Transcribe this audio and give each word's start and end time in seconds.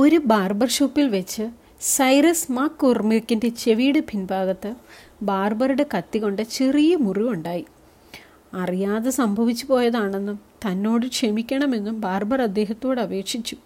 ഒരു 0.00 0.16
ബാർബർ 0.16 0.68
ഷോപ്പിൽ 0.68 1.08
വെച്ച് 1.08 1.50
സൈറസ് 1.80 2.52
മാ 2.52 2.66
കുർമിക്കിന്റെ 2.66 3.48
ചെവിയുടെ 3.48 4.00
പിൻഭാഗത്ത് 4.00 4.74
ബാർബറുടെ 5.22 5.86
കത്തി 5.96 6.18
കൊണ്ട് 6.18 6.42
ചെറിയ 6.42 6.96
മുറിവുണ്ടായി. 6.96 7.64
അറിയാതെ 8.54 9.10
സംഭവിച്ചു 9.10 9.66
പോയതാണെന്നും 9.66 10.40
തന്നോട് 10.66 11.06
ക്ഷമിക്കണമെന്നും 11.06 12.00
ബാർബർ 12.00 12.42
അദ്ദേഹത്തോട് 12.42 13.00
അപേക്ഷിച്ചു. 13.00 13.56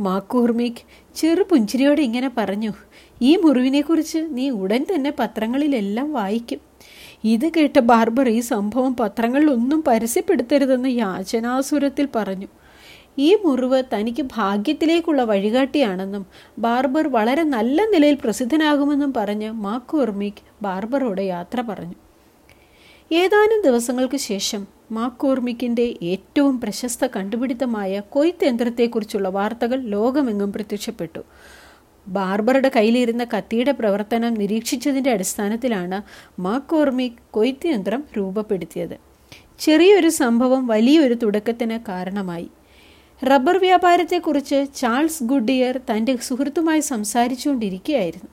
മാക്കൂർമിക് 0.00 0.82
ചെറു 1.16 1.42
പുഞ്ചിരിയോടെ 1.42 2.02
ഇങ്ങനെ 2.02 2.30
പറഞ്ഞു 2.36 2.72
ഈ 3.22 3.36
മുറിവിനെക്കുറിച്ച് 3.36 4.26
നീ 4.30 4.50
ഉടൻ 4.50 4.86
തന്നെ 4.94 5.12
പത്രങ്ങളിലെല്ലാം 5.18 6.12
വായിക്കും. 6.12 6.58
ഇത് 7.24 7.52
കേട്ട 7.52 7.78
ബാർബർ 7.78 8.28
ഈ 8.28 8.40
സംഭവം 8.40 8.96
പത്രങ്ങളിലൊന്നും 8.96 9.82
പരസ്യപ്പെടുത്തരുതെന്ന് 9.82 10.88
യാചനാസുരത്തിൽ 10.88 12.08
പറഞ്ഞു. 12.16 12.46
ഈ 13.18 13.34
മുറിവ് 13.34 13.82
തനിക്ക് 13.94 14.22
ഭാഗ്യത്തിലേക്കുള്ള 14.22 15.22
വഴികാട്ടിയാണെന്നും 15.22 16.26
ബാർബർ 16.58 17.08
വളരെ 17.08 17.42
നല്ല 17.42 17.84
നിലയിൽ 17.84 18.18
പ്രസിദ്ധനാകുമെന്നും 18.24 19.14
പറഞ്ഞ് 19.16 19.50
മാക്കോർമിക് 19.50 20.42
ബാർബറോട് 20.62 21.20
യാത്ര 21.20 21.60
പറഞ്ഞു. 21.60 21.94
ഏതാനും 23.12 23.62
ദിവസങ്ങൾക്ക് 23.64 24.16
ശേഷം 24.16 24.66
മാക്കോർമിക്കിന്റെ 24.92 25.94
ഏറ്റവും 26.02 26.60
പ്രശസ്ത 26.60 27.06
കണ്ടുപിടുത്തമായ 27.16 28.00
കൊയ്ത്ത് 28.00 28.44
യന്ത്രത്തെക്കുറിച്ചുള്ള 28.44 29.28
വാർത്തകൾ 29.28 29.80
ലോകമെങ്ങും 29.80 30.52
പ്രത്യക്ഷപ്പെട്ടു. 30.52 31.24
ബാർബറുടെ 32.08 32.70
കയ്യിലിരുന്ന 32.76 33.24
കത്തിയുടെ 33.24 33.72
പ്രവർത്തനം 33.72 34.34
നിരീക്ഷിച്ചതിന്റെ 34.34 35.10
അടിസ്ഥാനത്തിലാണ് 35.10 36.02
മാക്കോർമിക് 36.40 37.22
കൊയ്ത്ത് 37.30 37.66
യന്ത്രം 37.66 38.04
രൂപപ്പെടുത്തിയത്. 38.18 38.98
ചെറിയൊരു 39.58 40.08
സംഭവം 40.08 40.66
വലിയൊരു 40.66 41.14
തുടക്കത്തിന് 41.14 41.78
കാരണമായി. 41.78 42.50
റബ്ബർ 43.30 43.56
വ്യാപാരത്തെക്കുറിച്ച് 43.56 44.58
ചാൾസ് 44.76 45.24
ഗുഡിയർ 45.24 45.80
തന്റെ 45.90 46.16
സുഹൃത്തുമായി 46.16 46.80
സംസാരിച്ചുകൊണ്ടിരിക്കുകയായിരുന്നു. 46.80 48.30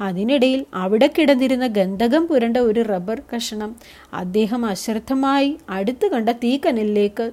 അതിനിടയിൽ 0.00 0.66
അവിടെ 0.74 1.06
കിടന്നിരുന്ന 1.06 1.66
ഗന്ധകം 1.66 2.26
പുരണ്ട 2.26 2.56
ഒരു 2.56 2.82
റബ്ബർ 2.82 3.22
കഷണം 3.32 3.76
അദ്ദേഹം 4.14 4.66
അശ്രദ്ധമായി 4.66 5.50
അടുത്ത് 5.70 6.06
കണ്ട 6.06 6.28
തീക്കനലിലേക്ക് 6.44 7.26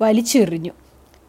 വലിച്ചെറിഞ്ഞു. 0.00 0.72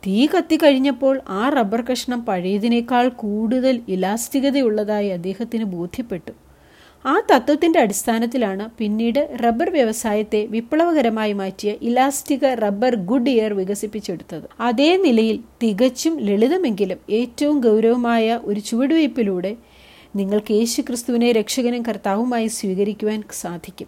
തീ 0.05 0.27
കത്തിക്കഴിഞ്ഞപ്പോൾ 0.27 1.21
ആ 1.29 1.49
റബ്ബർ 1.49 1.81
കഷ്ണം 1.91 2.25
പഴയതിനേക്കാൾ 2.25 3.07
കൂടുതൽ 3.23 3.81
ഇലാസ്തികതയുള്ളതായി 3.87 5.07
അദ്ദേഹത്തിന് 5.07 5.63
ബോധ്യപ്പെട്ടു. 5.63 6.33
ആ 7.05 7.21
തത്വത്തിന്റെ 7.31 7.79
അടിസ്ഥാനത്തിലാണ് 7.79 8.69
പിന്നീട് 8.77 9.37
റബ്ബർ 9.43 9.69
വ്യവസായത്തെ 9.69 10.45
വിപ്ലവകരമായി 10.45 11.33
മാറ്റിയ 11.33 11.73
ഇലാസ്റ്റിക 11.81 12.45
റബ്ബർ 12.45 12.95
ഗുഡ് 12.95 13.29
ഇയർ 13.29 13.53
വികസിപ്പിച്ചെടുത്തത്. 13.53 14.43
അതേ 14.59 14.97
നിലയിൽ 14.97 15.39
തികച്ചും 15.63 16.19
ലളിതമെങ്കിലും 16.19 16.97
ഏറ്റവും 17.09 17.59
ഗൗരവമായ 17.59 18.39
ഒരു 18.43 18.59
ചുവടുവയ്പിലൂടെ 18.59 19.55
നിങ്ങൾക്ക് 20.15 20.51
യേശു 20.51 20.81
ക്രിസ്തുവിനെ 20.81 21.31
രക്ഷകനും 21.31 21.81
കർത്താവുമായി 21.81 22.47
സ്വീകരിക്കുവാൻ 22.47 23.23
സാധിക്കും. 23.31 23.87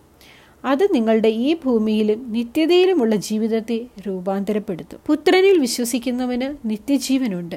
അത് 0.66 0.88
നിങ്ങളുടെ 0.94 1.27
ഈ 1.27 1.55
ഭൂമിയിലും 1.66 2.31
നിത്യതയിലുമുള്ള 2.31 3.16
ജീവിതത്തെ 3.16 3.81
രൂപാന്തരപ്പെടുത്തും. 4.08 5.00
പുത്രനിൽ 5.08 5.59
വിശ്വസിക്കുന്നവന് 5.59 6.70
നിത്യജീവനുണ്ട്. 6.70 7.55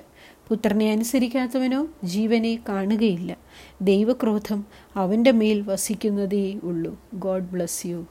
പുത്രനെ 0.49 0.91
അനുസരിക്കാത്തവനോ 0.91 1.81
ജീവനെ 2.05 2.59
കാണുകയില്ല. 2.69 3.37
ദൈവക്രോധം 3.83 4.65
അവന്റെ 4.97 5.31
മേൽ 5.31 5.61
വസിക്കുന്നതേ 5.61 6.47
ഉള്ളൂ. 6.63 6.93
God 7.15 7.51
bless 7.51 7.87
you. 7.87 8.05